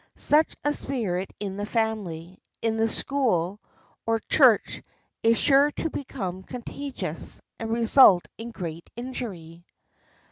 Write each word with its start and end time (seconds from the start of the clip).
Such 0.15 0.55
a 0.63 0.73
spirit 0.73 1.31
in 1.39 1.57
the 1.57 1.65
family, 1.67 2.39
in 2.59 2.77
the 2.77 2.89
school 2.89 3.59
or 4.03 4.19
Church 4.19 4.81
is 5.21 5.37
sure 5.37 5.71
to 5.73 5.91
become 5.91 6.41
contagious, 6.41 7.39
and 7.59 7.69
result 7.69 8.27
in 8.35 8.49
great 8.49 8.89
injury. 8.95 9.63